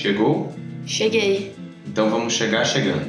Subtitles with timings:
[0.00, 0.50] Chegou?
[0.86, 1.52] Cheguei.
[1.86, 3.04] Então vamos chegar chegando.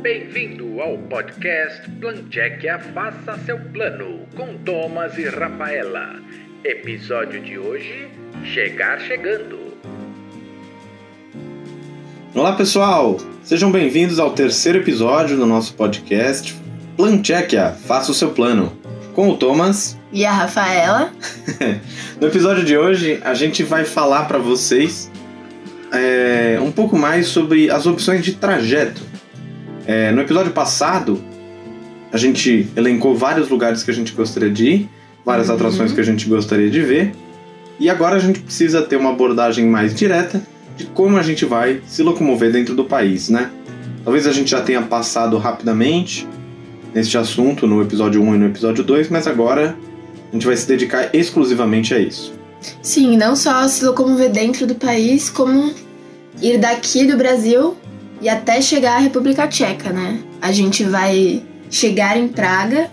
[0.00, 6.20] Bem-vindo ao podcast Planchequia Faça Seu Plano, com Thomas e Rafaela.
[6.62, 8.08] Episódio de hoje:
[8.44, 9.58] Chegar Chegando.
[12.32, 16.54] Olá pessoal, sejam bem-vindos ao terceiro episódio do nosso podcast
[16.96, 18.72] Planchequia Faça o Seu Plano,
[19.14, 21.12] com o Thomas E a Rafaela?
[22.20, 25.10] No episódio de hoje, a gente vai falar para vocês
[25.90, 29.00] é, um pouco mais sobre as opções de trajeto.
[29.86, 31.18] É, no episódio passado,
[32.12, 34.88] a gente elencou vários lugares que a gente gostaria de ir,
[35.24, 35.54] várias Uhum.
[35.54, 37.12] atrações que a gente gostaria de ver,
[37.78, 40.42] e agora a gente precisa ter uma abordagem mais direta
[40.76, 43.50] de como a gente vai se locomover dentro do país, né?
[44.04, 46.28] Talvez a gente já tenha passado rapidamente
[46.94, 49.74] neste assunto no episódio 1 e no episódio 2, mas agora
[50.30, 52.32] a gente vai se dedicar exclusivamente a isso.
[52.82, 55.74] Sim, não só se locomover dentro do país, como
[56.40, 57.76] ir daqui do Brasil
[58.20, 60.20] e até chegar à República Tcheca, né?
[60.40, 62.90] A gente vai chegar em Praga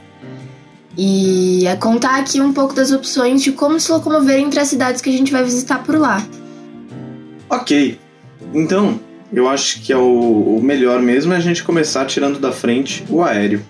[0.98, 5.02] e é contar aqui um pouco das opções de como se locomover entre as cidades
[5.02, 6.26] que a gente vai visitar por lá.
[7.50, 8.00] Ok,
[8.54, 9.00] então
[9.32, 13.22] eu acho que é o, melhor mesmo é a gente começar tirando da frente o
[13.22, 13.62] aéreo.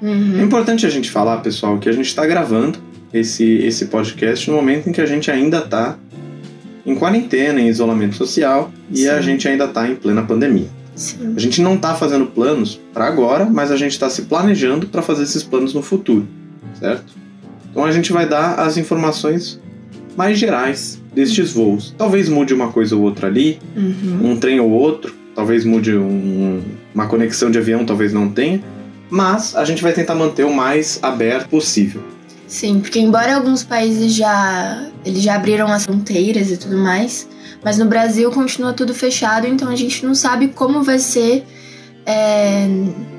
[0.00, 0.44] É Uhum.
[0.44, 2.78] importante a gente falar, pessoal, que a gente está gravando
[3.12, 5.96] esse, esse podcast no momento em que a gente ainda está
[6.84, 9.22] em quarentena, em isolamento social e a Sim.
[9.22, 10.68] gente ainda está em plena pandemia.
[10.94, 11.34] Sim.
[11.36, 15.02] A gente não está fazendo planos para agora, mas a gente está se planejando para
[15.02, 16.26] fazer esses planos no futuro,
[16.78, 17.12] certo?
[17.70, 19.60] Então a gente vai dar as informações
[20.16, 21.94] mais gerais destes voos.
[21.96, 24.32] Talvez mude uma coisa ou outra ali, Uhum.
[24.32, 26.60] um trem ou outro, talvez mude um-
[26.94, 28.60] uma conexão de avião, talvez não tenha,
[29.08, 32.02] mas a gente vai tentar manter o mais aberto possível.
[32.48, 37.28] Sim, porque embora alguns países já eles já abriram as fronteiras e tudo mais,
[37.62, 41.44] mas no Brasil continua tudo fechado, então a gente não sabe como vai ser
[42.06, 42.66] é,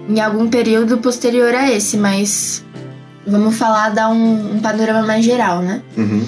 [0.09, 2.65] em algum período posterior a esse, mas
[3.25, 5.81] vamos falar dar um, um panorama mais geral, né?
[5.95, 6.25] Uhum.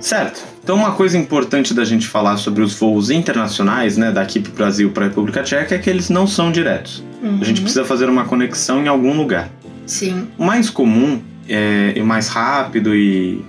[0.00, 0.42] Certo.
[0.64, 4.54] Então uma coisa importante da gente falar sobre os voos internacionais, né, daqui para o
[4.54, 7.02] Brasil para a República Tcheca, é que eles não são diretos.
[7.22, 7.64] A gente Uhum.
[7.64, 9.50] precisa fazer uma conexão em algum lugar.
[9.86, 13.44] Sim, O mais comum é, e o mais rápido e,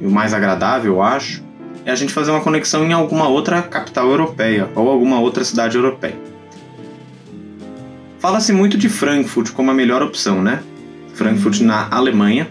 [0.00, 1.42] e o mais agradável, eu acho,
[1.86, 5.76] é a gente fazer uma conexão em alguma outra capital europeia ou alguma outra cidade
[5.76, 6.16] europeia.
[8.18, 10.62] Fala-se muito de Frankfurt como a melhor opção, né?
[11.14, 12.48] Frankfurt na Alemanha,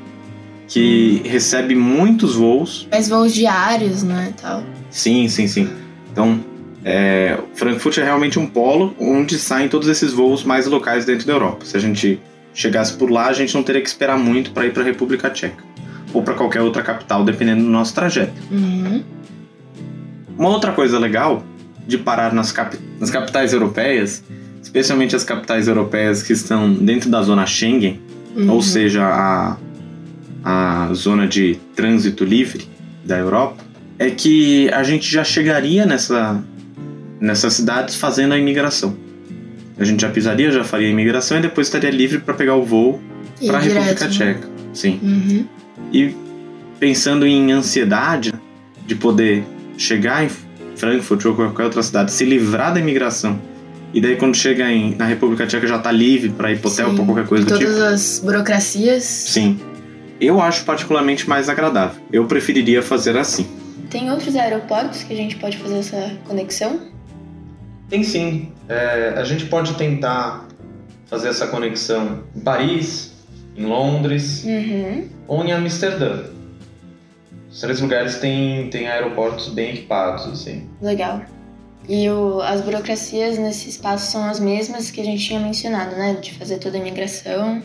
[0.67, 2.87] que recebe muitos voos.
[2.89, 4.63] mas voos diários, né, tal.
[4.89, 5.69] Sim, sim, sim.
[6.11, 6.39] Então,
[6.85, 11.33] é, Frankfurt é realmente um polo onde saem todos esses voos mais locais dentro da
[11.33, 11.65] Europa.
[11.65, 12.21] Se a gente
[12.53, 15.29] chegasse por lá, a gente não teria que esperar muito para ir para a República
[15.29, 15.63] Tcheca
[16.13, 18.33] ou para qualquer outra capital, dependendo do nosso trajeto.
[18.51, 19.03] Uhum.
[20.37, 21.43] Uma outra coisa legal
[21.87, 22.53] de parar nas,
[22.99, 24.23] nas capitais europeias,
[24.61, 27.99] especialmente as capitais europeias que estão dentro da zona Schengen,
[28.35, 28.51] Uhum.
[28.51, 29.57] ou seja, a,
[30.43, 32.67] a zona de trânsito livre
[33.05, 33.63] da Europa,
[33.99, 36.43] é que a gente já chegaria nessa,
[37.19, 38.95] nessas cidades fazendo a imigração.
[39.77, 42.63] A gente já pisaria, já faria a imigração e depois estaria livre para pegar o
[42.63, 43.01] voo
[43.45, 44.11] para a República né?
[44.11, 44.47] Tcheca.
[44.73, 44.99] Sim.
[45.01, 45.45] Uhum.
[45.91, 46.15] E
[46.79, 48.33] pensando em ansiedade
[48.85, 49.43] de poder
[49.77, 50.29] chegar em
[50.75, 53.39] Frankfurt ou qualquer outra cidade, se livrar da imigração.
[53.93, 56.89] E daí quando chega em, na República Tcheca já tá livre para ir pro hotel
[56.89, 57.71] ou qualquer coisa E do tipo.
[57.71, 59.03] todas as burocracias.
[59.03, 59.59] Sim.
[60.19, 62.01] Eu acho particularmente mais agradável.
[62.11, 63.45] Eu preferiria fazer assim.
[63.89, 66.79] Tem outros aeroportos que a gente pode fazer essa conexão?
[67.93, 68.51] Tem sim.
[68.67, 70.47] É, a gente pode tentar
[71.05, 73.13] fazer essa conexão em Paris,
[73.55, 75.07] em Londres Uhum.
[75.27, 76.23] ou em Amsterdã.
[77.51, 80.67] Os três lugares têm, têm aeroportos bem equipados, assim.
[80.81, 81.21] Legal.
[81.87, 86.17] E o- as burocracias nesse espaço são as mesmas que a gente tinha mencionado, né?
[86.19, 87.61] De fazer toda a imigração.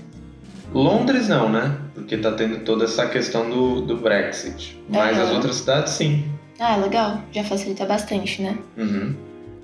[0.75, 1.75] Londres não, né?
[1.95, 4.79] Porque tá tendo toda essa questão do, do Brexit.
[4.91, 5.27] Mas Aham.
[5.27, 6.23] as outras cidades, sim.
[6.61, 7.23] Ah, legal.
[7.33, 8.59] Já facilita bastante, né?
[8.77, 9.15] Uhum.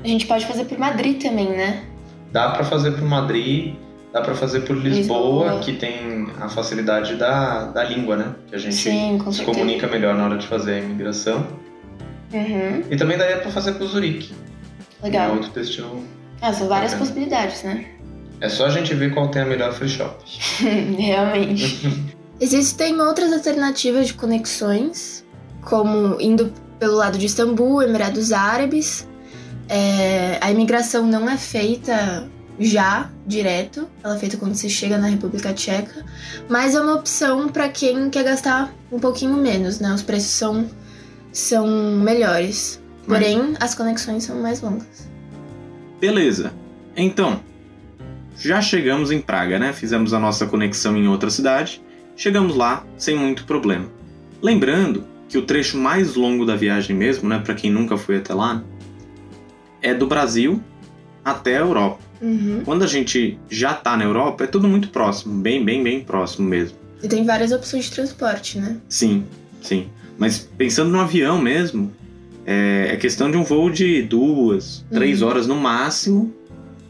[0.05, 1.83] A gente pode fazer por Madrid também, né?
[2.31, 3.75] Dá pra fazer por Madrid,
[4.13, 5.61] dá pra fazer por Lisboa, Lisboa.
[5.61, 8.35] que tem a facilidade da, da língua, né?
[8.49, 9.59] Que a gente Sim, com se certeza.
[9.59, 11.47] comunica melhor na hora de fazer a imigração.
[12.33, 12.83] Uhum.
[12.91, 14.35] E também daria pra fazer pro Zurique.
[15.03, 15.33] É Legal.
[15.35, 16.05] outro destino.
[16.43, 16.99] Ah, são várias Bacana.
[17.11, 17.87] possibilidades, né?
[18.41, 20.17] É só a gente ver qual tem a melhor free shop.
[20.99, 22.15] Realmente.
[22.41, 25.25] Existem outras alternativas de conexões,
[25.63, 29.09] como indo pelo lado de Istambul, Emirados Árabes.
[29.69, 32.29] É, a imigração não é feita
[32.59, 36.05] já direto, ela é feita quando você chega na República Tcheca,
[36.49, 39.93] mas é uma opção para quem quer gastar um pouquinho menos, né?
[39.93, 40.69] Os preços são,
[41.33, 41.67] são
[41.97, 45.09] melhores, porém as conexões são mais longas.
[46.01, 46.53] Beleza.
[46.97, 47.41] Então,
[48.39, 49.73] já chegamos em Praga, né?
[49.73, 51.83] Fizemos a nossa conexão em outra cidade,
[52.17, 53.87] chegamos lá sem muito problema.
[54.41, 58.33] Lembrando que o trecho mais longo da viagem mesmo, né, para quem nunca foi até
[58.35, 58.63] lá,
[59.85, 60.61] é do Brasil
[61.25, 61.99] até a Europa.
[62.21, 62.63] Uhum.
[62.65, 66.49] Quando a gente já tá na Europa, é tudo muito próximo, bem, bem, bem próximo
[66.49, 66.77] mesmo.
[67.03, 68.79] E tem várias opções de transporte, né?
[68.89, 69.25] Sim,
[69.61, 69.89] sim.
[70.19, 71.93] Mas pensando no avião mesmo,
[72.47, 75.29] é, é questão de um voo de duas, três Uhum.
[75.29, 76.33] horas no máximo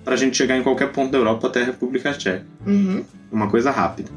[0.04, 2.46] pra gente chegar em qualquer ponto da Europa até a República Tcheca.
[2.66, 3.04] Uhum.
[3.32, 4.10] Uma coisa rápida.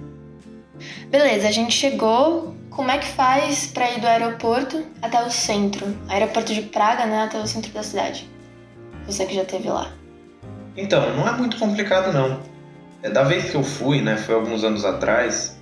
[1.09, 2.56] Beleza, a gente chegou.
[2.69, 5.88] Como é que faz pra ir do aeroporto até o centro?
[6.07, 7.23] Aeroporto de Praga, né?
[7.23, 8.30] Até o centro da cidade.
[9.07, 9.92] Você que já esteve lá.
[10.75, 12.39] Então, não é muito complicado não.
[13.01, 15.57] É, da vez que eu fui, né, foi alguns anos atrás,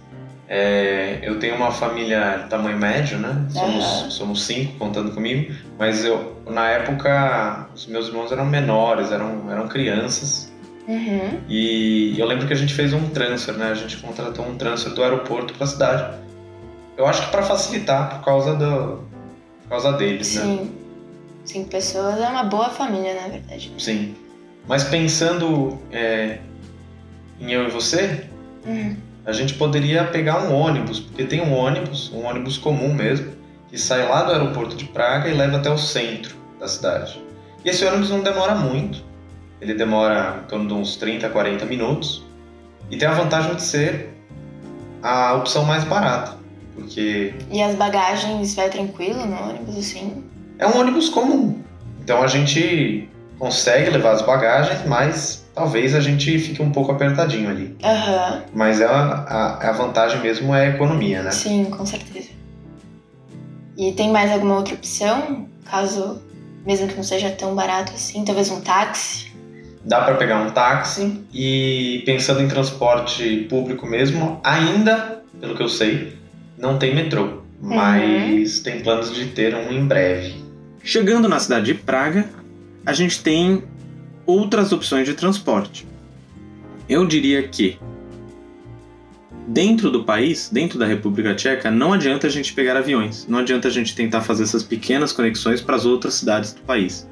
[0.47, 3.47] é, eu tenho uma família tamanho médio, né?
[3.49, 4.09] Somos, Aham.
[4.09, 9.67] somos cinco contando comigo, mas eu na época os meus irmãos eram menores, eram, eram
[9.67, 10.51] crianças.
[10.87, 11.41] Uhum.
[11.49, 13.71] E eu lembro que a gente fez um transfer, né?
[13.71, 16.17] A gente contratou um transfer do aeroporto para a cidade.
[16.95, 19.03] Eu acho que para facilitar por causa do
[19.63, 20.67] por causa deles, né?
[21.45, 23.71] Cinco pessoas é uma boa família, na verdade.
[23.77, 24.15] Sim.
[24.67, 26.39] Mas pensando é,
[27.39, 28.25] em eu e você,
[28.65, 28.95] Uhum.
[29.25, 33.31] a gente poderia pegar um ônibus, porque tem um ônibus, um ônibus comum mesmo,
[33.69, 37.21] que sai lá do aeroporto de Praga e leva até o centro da cidade.
[37.63, 39.03] E esse ônibus não demora muito,
[39.61, 42.23] ele demora em torno de uns 30, 40 minutos,
[42.89, 44.09] e tem a vantagem de ser
[45.03, 46.37] a opção mais barata,
[46.73, 50.23] porque E as bagagens vai tranquilo no ônibus, assim?
[50.57, 51.59] É um ônibus comum.
[52.03, 53.09] Então a gente
[53.39, 57.75] consegue levar as bagagens, mas talvez a gente fique um pouco apertadinho ali.
[57.83, 58.43] Aham.
[58.53, 61.31] Mas é a, a, a vantagem mesmo é a economia, né?
[61.31, 62.29] Sim, com certeza.
[63.77, 65.47] E tem mais alguma outra opção?
[65.65, 66.21] Caso,
[66.65, 69.33] mesmo que não seja tão barato assim, talvez um táxi?
[69.83, 75.69] Dá para pegar um táxi e pensando em transporte público mesmo, ainda, pelo que eu
[75.69, 76.17] sei,
[76.57, 80.44] não tem metrô, mas tem planos de ter um em breve.
[80.85, 82.29] Chegando na cidade de Praga,
[82.85, 83.63] a gente tem
[84.23, 85.83] outras opções de transporte.
[86.87, 87.79] Eu diria que
[89.47, 93.25] dentro do país, dentro da República Tcheca, não adianta a gente pegar aviões.
[93.27, 97.09] Não adianta a gente tentar fazer essas pequenas conexões para as outras cidades do país.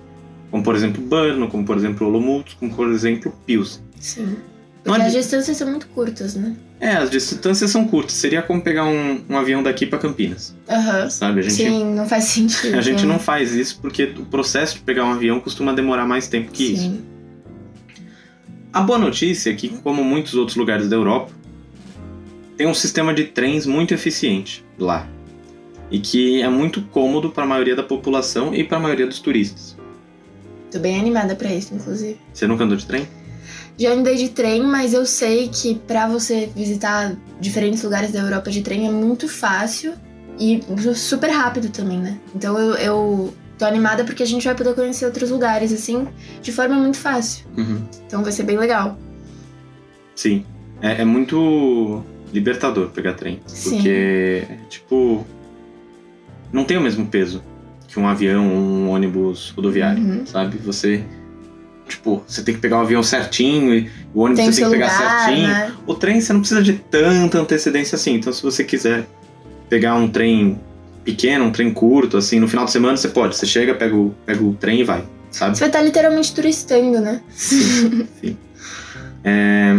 [0.51, 3.81] Como por exemplo Brno, como por exemplo Olomouc, como por exemplo Pilsen.
[3.99, 4.37] Sim.
[4.83, 6.55] Porque as distâncias são muito curtas, né?
[6.83, 8.11] É, as distâncias são curtas.
[8.11, 11.09] Seria como pegar um, um avião daqui para Campinas, Aham.
[11.09, 11.39] sabe?
[11.39, 12.75] A gente, Sim, não faz sentido.
[12.77, 13.13] a gente né?
[13.13, 16.73] não faz isso porque o processo de pegar um avião costuma demorar mais tempo que
[16.73, 16.83] isso.
[16.83, 17.01] Sim.
[18.73, 21.31] A boa notícia é que, como muitos outros lugares da Europa,
[22.57, 25.07] tem um sistema de trens muito eficiente lá.
[25.89, 29.19] E que é muito cômodo para a maioria da população e para a maioria dos
[29.21, 29.77] turistas.
[30.69, 32.17] Tô bem animada pra isso, inclusive.
[32.33, 33.07] Você nunca andou de trem?
[33.77, 38.51] Já andei de trem, mas eu sei que pra você visitar diferentes lugares da Europa
[38.51, 39.93] de trem é muito fácil
[40.39, 40.61] e
[40.95, 42.17] super rápido também, né?
[42.35, 46.07] Então eu, eu tô animada porque a gente vai poder conhecer outros lugares, assim,
[46.41, 47.45] de forma muito fácil.
[47.57, 47.81] Uhum.
[48.05, 48.97] Então vai ser bem legal.
[50.15, 50.45] Sim.
[50.81, 53.41] É, é muito libertador pegar trem.
[53.47, 53.75] Sim.
[53.77, 55.25] Porque, tipo,
[56.51, 57.41] não tem o mesmo peso
[57.87, 60.25] que um avião ou um ônibus rodoviário, Uhum.
[60.25, 60.57] sabe?
[60.57, 61.03] Você,
[61.95, 64.77] tipo, você tem que pegar o avião certinho e o ônibus Tem você tem que
[64.77, 65.47] pegar lugar, certinho.
[65.47, 65.71] né?
[65.87, 68.15] O trem você não precisa de tanta antecedência assim.
[68.15, 69.05] Então, se você quiser
[69.69, 70.59] pegar um trem
[71.03, 73.35] pequeno, um trem curto, assim, no final de semana você pode.
[73.35, 75.55] Você chega, pega o, pega o trem e vai, sabe?
[75.57, 77.21] Você vai estar literalmente turistando, né?
[77.29, 78.37] Sim, sim.
[79.23, 79.77] É,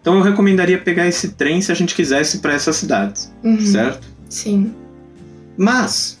[0.00, 3.60] Então eu recomendaria pegar esse trem se a gente quisesse para essas cidades, Uhum.
[3.60, 4.06] certo?
[4.28, 4.74] Sim.
[5.56, 6.20] Mas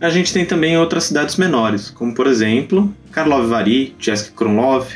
[0.00, 4.86] a gente tem também outras cidades menores, como por exemplo Karlovy Vary, Český Krumlov.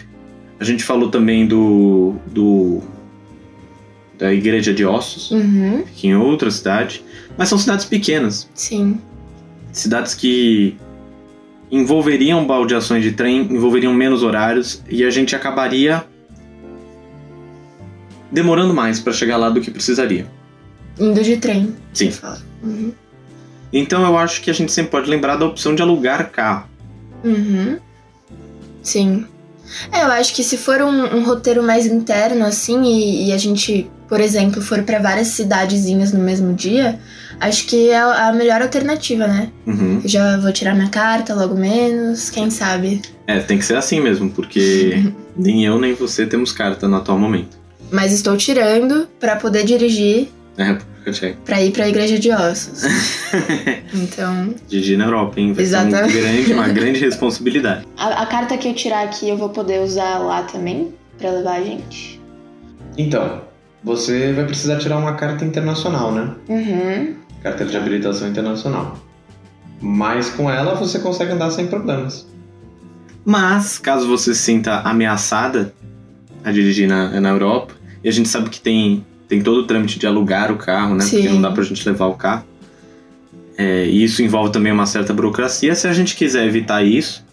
[0.60, 2.80] A gente falou também do, do
[4.18, 5.84] da Igreja de Ossos, Uhum.
[5.94, 7.04] que em outra cidade,
[7.36, 8.98] mas são cidades pequenas, Sim.
[9.72, 10.76] cidades que
[11.70, 16.04] envolveriam baldeações de trem, envolveriam menos horários e a gente acabaria
[18.30, 20.26] demorando mais para chegar lá do que precisaria.
[20.98, 21.74] Indo de trem.
[21.92, 22.12] Sim.
[22.62, 22.92] Uhum.
[23.72, 26.68] Então eu acho que a gente sempre pode lembrar da opção de alugar carro.
[27.24, 27.78] Uhum.
[28.84, 29.26] Sim.
[29.90, 33.38] É, eu acho que se for um, um roteiro mais interno, assim, e, e a
[33.38, 37.00] gente, por exemplo, for pra várias cidadezinhas no mesmo dia,
[37.40, 39.50] Acho que é a melhor alternativa, né?
[39.66, 40.00] Uhum.
[40.02, 43.02] Eu já vou tirar minha carta logo menos, quem sabe.
[43.26, 47.18] É, tem que ser assim mesmo, porque nem eu nem você temos carta no atual
[47.18, 47.56] momento.
[47.90, 50.78] Mas estou tirando pra poder dirigir É
[51.12, 51.38] Tcheca.
[51.44, 52.82] pra ir pra Igreja de Ossos.
[53.94, 55.52] então, Dirigir na Europa, hein?
[55.52, 56.18] Vai ser um Exatamente.
[56.18, 57.86] grande, uma grande responsabilidade.
[57.96, 61.58] a, a carta que eu tirar aqui eu vou poder usar lá também pra levar
[61.60, 62.20] a gente.
[62.96, 63.42] Então,
[63.82, 66.34] você vai precisar tirar uma carta internacional, né?
[66.48, 67.14] Uhum.
[67.42, 68.98] Carta de habilitação internacional.
[69.80, 72.26] Mas com ela você consegue andar sem problemas.
[73.24, 75.74] Mas, caso você se sinta ameaçada
[76.44, 79.98] a dirigir na, na Europa, e a gente sabe que tem, tem todo o trâmite
[79.98, 81.04] de alugar o carro, né?
[81.04, 81.28] Porque Sim.
[81.28, 82.44] não dá pra gente levar o carro.
[83.58, 85.74] É, e isso envolve também uma certa burocracia.
[85.74, 87.24] Se a gente quiser evitar isso,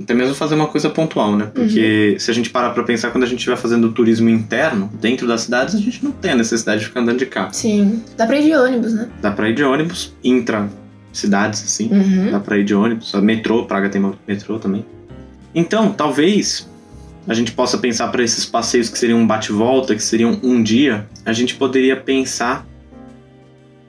[0.00, 1.50] até mesmo fazer uma coisa pontual, né?
[1.54, 5.26] Porque se a gente parar pra pensar, quando a gente estiver fazendo turismo interno, dentro
[5.28, 7.54] das cidades, a gente não tem a necessidade de ficar andando de carro.
[7.54, 8.02] Sim.
[8.16, 9.08] Dá pra ir de ônibus, né?
[9.22, 10.68] Dá pra ir de ônibus, intra
[11.12, 11.90] cidades, assim.
[11.92, 12.32] Uhum.
[12.32, 13.12] Dá pra ir de ônibus.
[13.14, 14.84] Metrô, Praga tem metrô também.
[15.54, 16.68] Então, talvez
[17.26, 21.06] a gente possa pensar para esses passeios que seriam um bate-volta, que seriam um dia,
[21.24, 22.66] a gente poderia pensar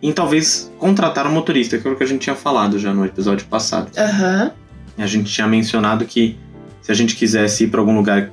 [0.01, 3.05] em talvez contratar um motorista, que é o que a gente tinha falado já no
[3.05, 3.91] episódio passado.
[3.97, 4.51] Aham.
[4.97, 6.37] A gente tinha mencionado que
[6.81, 8.29] se a gente quisesse ir para algum lugar,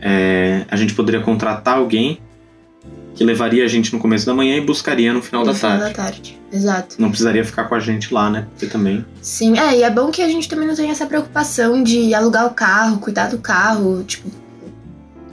[0.00, 2.20] é, a gente poderia contratar alguém
[3.18, 5.78] que levaria a gente no começo da manhã e buscaria no final No da final
[5.78, 5.92] tarde.
[5.96, 6.38] da tarde.
[6.52, 6.96] Exato.
[6.98, 8.46] Não precisaria ficar com a gente lá, né?
[8.50, 11.82] Porque também Sim, é, e é bom que a gente também não tenha essa preocupação
[11.82, 14.30] de alugar o carro, cuidar do carro, tipo,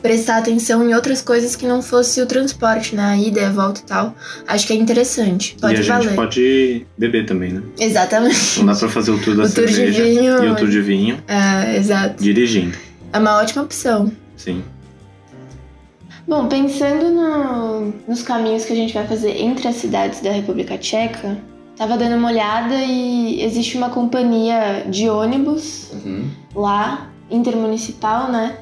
[0.01, 3.03] prestar atenção em outras coisas que não fosse o transporte, né?
[3.03, 4.15] A ida e a volta e tal.
[4.47, 5.55] Acho que é interessante.
[5.61, 6.03] Pode e a valer.
[6.09, 7.61] gente pode beber também, né?
[7.79, 8.59] Exatamente.
[8.59, 10.43] Não dá pra fazer o tour da O tour de cerveja vinho.
[10.43, 12.21] e o tour de vinho É, exato.
[12.23, 12.75] dirigindo.
[13.13, 14.11] É uma ótima opção.
[14.35, 14.63] Sim.
[16.27, 20.77] Bom, pensando no- nos caminhos que a gente vai fazer entre as cidades da República
[20.77, 21.37] Tcheca,
[21.77, 25.91] tava dando uma olhada e existe uma companhia de ônibus
[26.55, 28.57] lá, intermunicipal, né?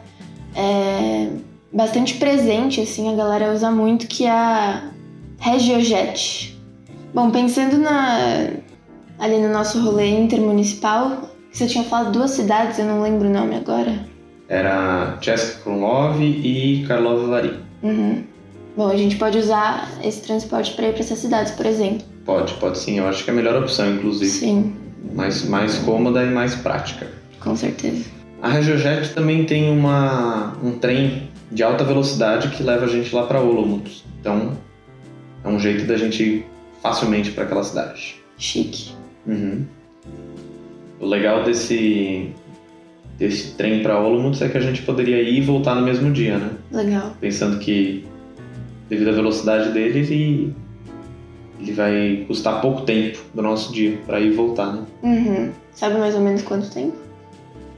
[0.56, 1.30] É
[1.72, 4.84] bastante presente, assim, a galera usa muito, que é a
[5.40, 6.58] Regiojet.
[7.14, 8.50] Bom, pensando na,
[9.20, 13.56] ali no nosso rolê intermunicipal, você tinha falado duas cidades, eu não lembro o nome
[13.56, 14.06] agora.
[14.54, 17.54] Era Česká Krumlov e Karlovy Vary.
[17.82, 18.24] Uhum.
[18.78, 22.06] Bom, a gente pode usar esse transporte para ir para essas cidades, por exemplo.
[22.24, 23.00] Pode, pode sim.
[23.00, 24.30] Eu acho que é a melhor opção, inclusive.
[24.30, 24.76] Sim,
[25.12, 27.08] Mais, mais cômoda e mais prática.
[27.40, 28.06] com certeza.
[28.44, 33.26] A Regiojet também tem uma, um trem de alta velocidade que leva a gente lá
[33.26, 33.90] para Olomouc.
[34.20, 34.56] Então,
[35.44, 36.46] é um jeito da gente ir
[36.82, 38.22] facilmente para aquela cidade.
[38.38, 38.92] Chique.
[39.26, 39.66] Uhum.
[41.00, 42.32] O legal desse,
[43.18, 46.38] desse trem para Olomouc é que a gente poderia ir e voltar no mesmo dia,
[46.38, 46.52] né?
[46.72, 47.16] Legal.
[47.20, 48.06] Pensando que,
[48.90, 50.56] devido à velocidade dele, ele,
[51.60, 54.84] ele vai custar pouco tempo do nosso dia para ir e voltar, né?
[55.04, 55.52] Uhum.
[55.74, 56.96] Sabe mais ou menos quanto tempo?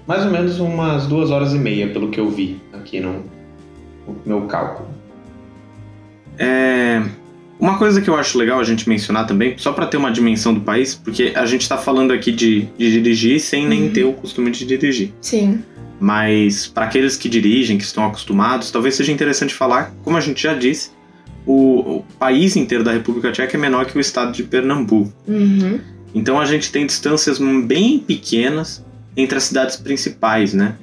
[0.08, 3.24] Mais ou menos umas duas horas e meia, pelo que eu vi aqui no,
[4.08, 4.88] no meu cálculo.
[6.38, 7.02] É,
[7.60, 10.54] Uma coisa que eu acho legal a gente mencionar também, só pra ter uma dimensão
[10.54, 13.90] do país, porque a gente tá falando aqui de, de dirigir sem nem Uhum.
[13.92, 15.14] ter o costume de dirigir.
[15.22, 15.64] Sim.
[16.00, 20.44] Mas para aqueles que dirigem, que estão acostumados, talvez seja interessante falar, como a gente
[20.44, 20.92] já disse,
[21.46, 25.14] o, o país inteiro da República Tcheca é menor que o estado de Pernambuco.
[25.26, 25.80] Uhum.
[26.14, 28.84] Então a gente tem distâncias bem pequenas
[29.16, 30.76] entre as cidades principais, né?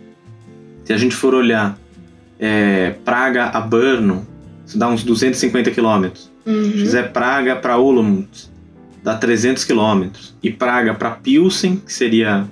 [0.84, 1.78] Se a gente for olhar
[2.40, 4.26] é, Praga a Brno,
[4.66, 6.31] isso dá uns 250 quilômetros.
[6.44, 6.72] Se Uhum.
[6.72, 8.28] fizer Praga para Olomouc,
[9.02, 10.34] dá 300 quilômetros.
[10.42, 12.46] E Praga para Pilsen, que seria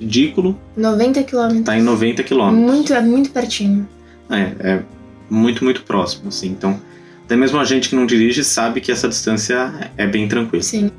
[0.00, 1.64] ridículo, 90 quilômetros.
[1.64, 2.72] tá em 90 quilômetros.
[2.74, 3.88] Muito, é muito pertinho.
[4.28, 4.82] É, é
[5.30, 6.48] muito, muito próximo, assim.
[6.48, 6.80] Então,
[7.24, 10.62] até mesmo a gente que não dirige sabe que essa distância é bem tranquila.
[10.62, 10.90] Sim.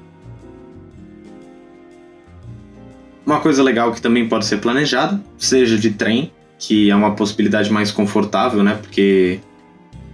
[3.25, 7.71] Uma coisa legal que também pode ser planejada, seja de trem, que é uma possibilidade
[7.71, 8.77] mais confortável, né?
[8.79, 9.39] Porque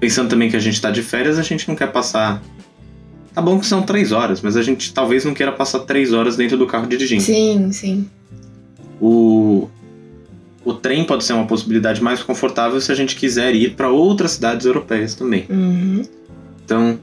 [0.01, 2.41] pensando também que a gente está de férias, a gente não quer passar.
[3.33, 6.35] Tá bom que são três horas, mas a gente talvez não queira passar três horas
[6.35, 7.21] dentro do carro dirigindo.
[7.21, 8.09] Sim, sim.
[8.99, 9.69] O,
[10.65, 14.31] o trem pode ser uma possibilidade mais confortável se a gente quiser ir para outras
[14.31, 15.45] cidades europeias também.
[15.47, 16.01] Uhum.
[16.65, 16.99] Então,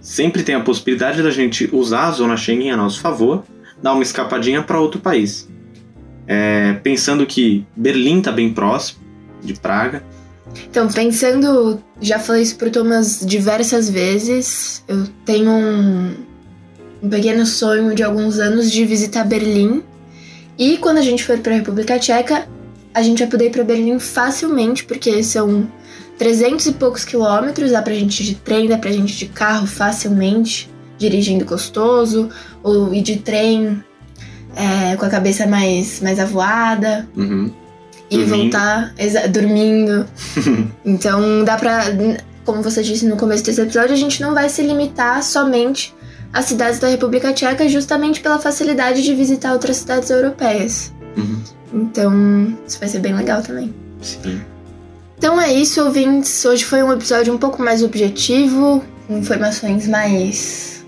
[0.00, 3.44] sempre tem a possibilidade da gente usar a zona Schengen a nosso favor,
[3.80, 5.48] dar uma escapadinha para outro país.
[6.26, 9.00] É, pensando que Berlim está bem próximo
[9.40, 10.02] de Praga,
[10.70, 16.14] Então, pensando, já falei isso pro Thomas diversas vezes, eu tenho um,
[17.02, 19.82] um pequeno sonho de alguns anos de visitar Berlim.
[20.58, 22.48] E quando a gente for pra República Tcheca,
[22.92, 25.70] a gente vai poder ir pra Berlim facilmente, porque são
[26.18, 29.26] 300 e poucos quilômetros, dá pra gente ir de trem, dá pra gente ir de
[29.26, 30.68] carro facilmente.
[30.98, 32.28] dirigindo gostoso,
[32.60, 33.82] ou ir de trem
[34.56, 37.08] é, com a cabeça mais, mais avoada.
[37.16, 37.52] Uhum.
[38.10, 38.36] E Dormindo.
[38.36, 38.94] voltar
[39.30, 40.06] dormindo.
[40.84, 41.84] então dá pra.
[42.44, 45.94] Como você disse no começo desse episódio, a gente não vai se limitar somente
[46.32, 50.92] às cidades da República Tcheca, justamente pela facilidade de visitar outras cidades europeias.
[51.16, 51.42] Uhum.
[51.74, 53.74] Então, isso vai ser bem legal também.
[54.00, 54.40] Sim.
[55.18, 56.44] Então é isso, ouvintes.
[56.44, 60.84] Hoje foi um episódio um pouco mais objetivo, com informações mais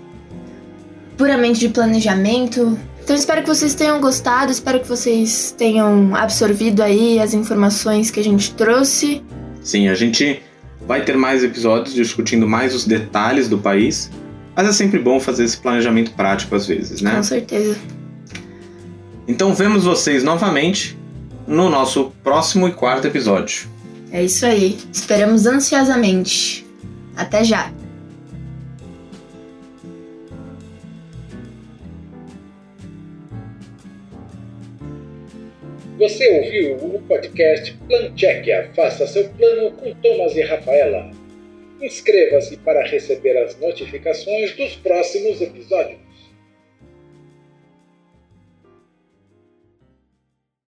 [1.17, 2.79] puramente de planejamento.
[3.03, 8.19] Então espero que vocês tenham gostado, espero que vocês tenham absorvido aí as informações que
[8.19, 9.23] a gente trouxe.
[9.61, 10.41] Sim, a gente
[10.87, 14.09] vai ter mais episódios discutindo mais os detalhes do país,
[14.55, 17.15] mas é sempre bom fazer esse planejamento prático às vezes, né?
[17.15, 17.77] Com certeza.
[19.27, 20.97] Então vemos vocês novamente
[21.47, 23.69] no nosso próximo e quarto episódio.
[24.11, 24.77] É isso aí.
[24.91, 26.65] Esperamos ansiosamente.
[27.15, 27.71] Até já!
[36.11, 41.09] Você ouviu o podcast Planchequia, faça seu plano com Thomas e Rafaela.
[41.81, 45.99] Inscreva-se para receber as notificações dos próximos episódios.